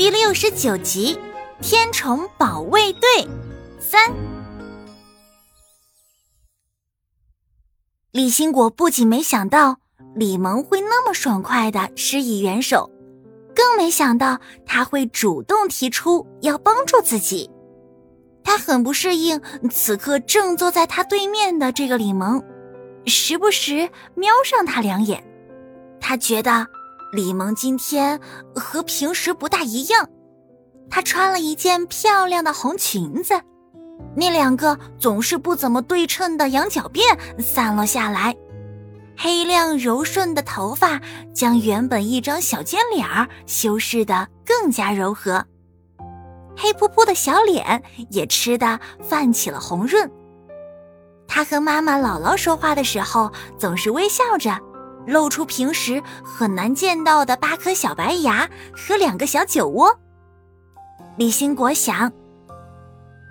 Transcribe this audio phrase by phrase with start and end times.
[0.00, 1.14] 第六十九集
[1.60, 3.02] 《天虫保卫队》
[3.78, 4.10] 三。
[8.10, 9.76] 李兴国不仅没想到
[10.14, 12.90] 李萌会那么爽快的施以援手，
[13.54, 17.50] 更没想到他会主动提出要帮助自己。
[18.42, 19.38] 他很不适应
[19.70, 22.42] 此刻正坐在他对面的这个李萌，
[23.04, 25.22] 时不时瞄上他两眼。
[26.00, 26.66] 他觉得。
[27.12, 28.20] 李萌今天
[28.54, 30.08] 和平时不大一样，
[30.88, 33.34] 她穿了一件漂亮的红裙子，
[34.14, 37.02] 那两个总是不怎么对称的羊角辫
[37.40, 38.36] 散落下来，
[39.16, 41.00] 黑亮柔顺的头发
[41.34, 45.44] 将原本一张小尖脸儿修饰得更加柔和，
[46.56, 50.08] 黑扑扑的小脸也吃得泛起了红润。
[51.26, 54.56] 她和妈妈、姥姥说话的时候总是微笑着。
[55.06, 59.98] 露出平时很难见到的八颗小白牙和两个小酒窝。
[61.16, 62.10] 李兴国想，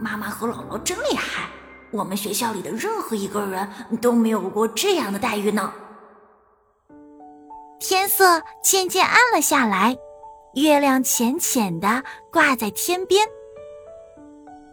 [0.00, 1.48] 妈妈和姥姥真厉害，
[1.92, 3.68] 我们学校里的任何一个人
[4.00, 5.72] 都没有过这样的待遇呢。
[7.80, 9.96] 天色渐渐暗了下来，
[10.54, 13.26] 月亮浅浅的挂在天边。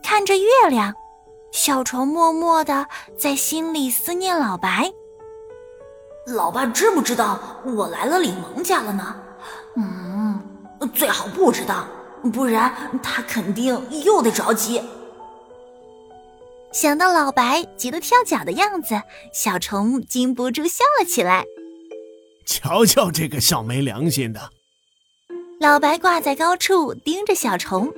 [0.02, 0.94] 看着月亮，
[1.52, 4.92] 小虫默默的在心里思念老白。
[6.28, 9.16] 老爸知不知道我来了李萌家了呢？
[9.76, 10.42] 嗯，
[10.94, 11.86] 最好不知道，
[12.34, 14.82] 不然他肯定又得着急。
[16.72, 19.02] 想到老白急得跳脚的样子，
[19.32, 21.45] 小虫禁不住笑了起来。
[22.45, 24.50] 瞧瞧这个小没良心的！
[25.60, 27.94] 老白挂在高处盯着小虫，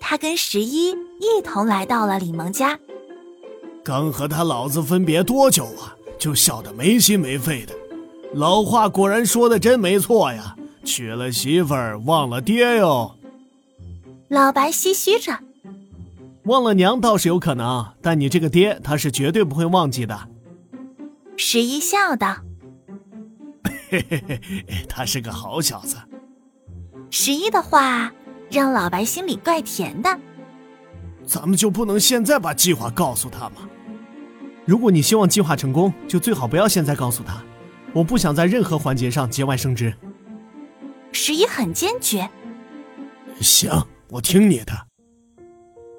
[0.00, 2.78] 他跟十一一同来到了李萌家。
[3.84, 5.96] 刚和他老子分别多久啊？
[6.22, 7.74] 就笑得没心没肺的，
[8.34, 10.54] 老话果然说的真没错呀！
[10.84, 13.12] 娶了媳妇儿忘了爹哟。
[14.28, 15.36] 老白唏嘘着，
[16.44, 20.28] 忘了娘倒是有可能，但你这个爹他是绝对不会忘记的。
[21.36, 22.36] 十一笑道
[23.90, 24.40] ：“嘿嘿嘿，
[24.88, 25.96] 他是个好小子。”
[27.10, 28.12] 十一的话
[28.48, 30.18] 让老白心里怪甜的。
[31.26, 33.68] 咱们就不能现在把计划告诉他吗？
[34.64, 37.42] 如果你希望计划成功，就最好不要现在告诉他。
[37.92, 39.92] 我不想在任何环节上节外生枝。
[41.10, 42.28] 十一很坚决。
[43.40, 43.70] 行，
[44.08, 44.72] 我听你的。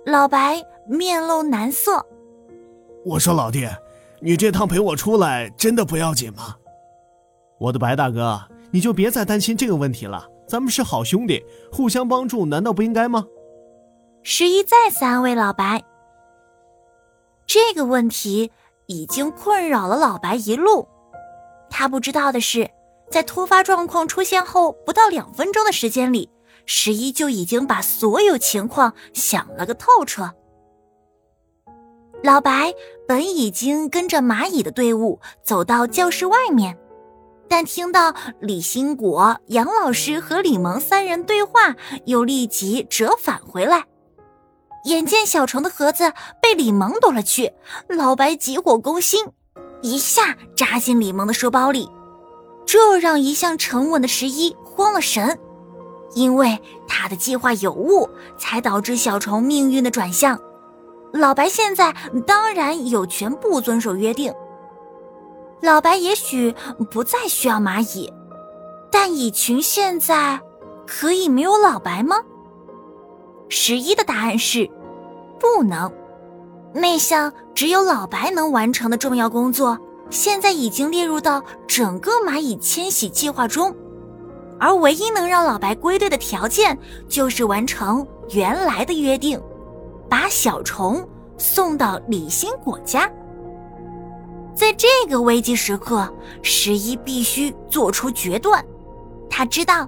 [0.06, 2.04] 老白面露难色。
[3.06, 3.68] 我说老弟，
[4.22, 6.56] 你这趟陪我出来真的不要紧吗？
[7.60, 8.42] 我的白大哥，
[8.72, 10.26] 你就别再担心这个问题了。
[10.48, 13.26] 咱们是好兄弟，互相帮助，难道不应该吗？
[14.24, 15.84] 十一再次安慰老白。
[17.46, 18.52] 这个问题
[18.88, 20.88] 已经困扰了老白一路。
[21.70, 22.70] 他不知道的是，
[23.10, 26.30] 在突发状况出现后不到两分钟的时间里，
[26.66, 30.32] 十一就已经把所有情况想了个透彻。
[32.24, 32.74] 老白
[33.08, 36.78] 本已经跟着蚂蚁的队伍走到教室外面，
[37.50, 41.76] 但听到李兴国、杨老师和李萌三人对话，
[42.06, 43.86] 又立即折返回来。
[44.84, 46.12] 眼见小虫的盒子
[46.42, 47.54] 被李萌夺了去，
[47.88, 49.26] 老白急火攻心，
[49.82, 51.90] 一下扎进李萌的书包里，
[52.66, 55.40] 这让一向沉稳的十一慌了神，
[56.16, 60.38] 因为他的计划有误，才导致小虫命运的转向。
[61.14, 61.96] 老白现在
[62.28, 64.34] 当然有权不遵守约定。
[65.62, 66.54] 老白也许
[66.92, 68.12] 不再需要蚂蚁，
[68.92, 70.42] 但蚁群现在
[70.86, 72.18] 可以没有老白吗？
[73.56, 74.68] 十一的答案是，
[75.40, 75.90] 不能。
[76.74, 79.78] 那项只有老白能完成的重要工作，
[80.10, 83.72] 现在已经列入到整个蚂蚁迁徙计划中，
[84.60, 86.76] 而唯一能让老白归队的条件，
[87.08, 89.40] 就是完成原来的约定，
[90.10, 93.08] 把小虫送到李新果家。
[94.56, 96.12] 在这个危机时刻，
[96.42, 98.66] 十一必须做出决断。
[99.30, 99.88] 他知道。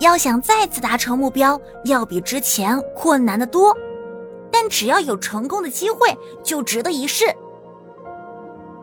[0.00, 3.76] 要想再次达成目标，要比之前困难的多，
[4.50, 7.24] 但只要有成功的机会，就值得一试。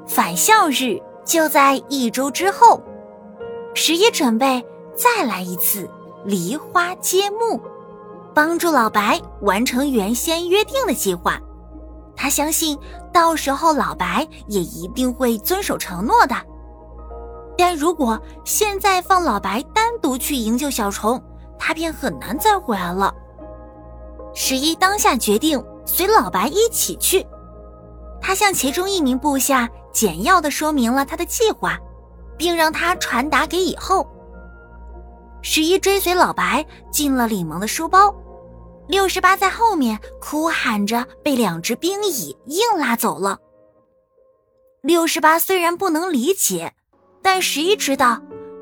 [0.07, 2.81] 返校日就在一周之后，
[3.73, 4.63] 十一准备
[4.95, 5.89] 再来一次
[6.23, 7.59] 梨花接木，
[8.33, 11.39] 帮助老白完成原先约定的计划。
[12.15, 12.77] 他相信，
[13.11, 16.35] 到时候老白也一定会遵守承诺的。
[17.67, 21.21] 但如果现在放老白单独去营救小虫，
[21.59, 23.13] 他便很难再回来了。
[24.33, 27.27] 十一当下决定随老白一起去，
[28.21, 31.77] 他向其中一名部下简要的说明了他的计划，
[32.37, 34.07] 并让他传达给以后。
[35.41, 38.15] 十一追随老白进了李萌的书包，
[38.87, 43.37] 六十八在后面哭喊着被两只冰蚁硬拉走了。
[44.83, 46.73] 六十八虽然不能理解，
[47.29, 48.21] 但十一知道，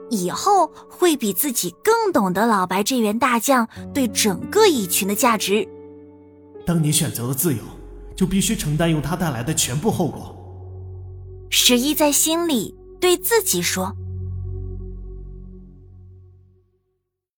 [0.09, 5.69] 以后会比自己更懂得老白这员大将对整个蚁群的价值。
[6.65, 7.61] 当你选择了自由，
[8.15, 10.35] 就必须承担由它带来的全部后果。
[11.51, 13.95] 十一在心里对自己说。